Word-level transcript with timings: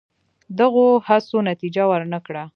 دغو 0.59 0.85
هڅو 1.07 1.37
نتیجه 1.49 1.83
ور 1.89 2.01
نه 2.13 2.19
کړه. 2.25 2.43